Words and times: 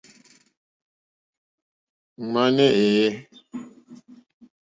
Ŋwáné 2.31 2.65
èyé. 2.85 3.07